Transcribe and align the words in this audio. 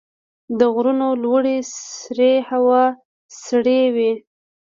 د 0.57 0.59
غرونو 0.73 1.07
لوړې 1.23 1.57
سرې 1.91 2.33
هوا 2.49 2.83
سړې 3.45 3.81
وي. 3.95 4.11